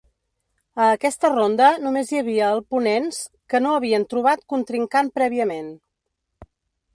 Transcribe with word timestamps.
A 0.85 0.85
aquesta 0.93 1.29
ronda 1.33 1.67
només 1.83 2.09
hi 2.15 2.21
havia 2.21 2.47
el 2.53 2.61
ponents 2.77 3.19
que 3.55 3.61
no 3.67 3.75
havien 3.81 4.07
trobat 4.15 4.43
contrincant 4.55 5.13
prèviament. 5.21 5.71